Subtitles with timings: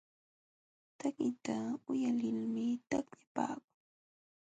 [0.99, 1.55] Takiqta
[1.89, 3.63] uyalilmi taqllapaakun.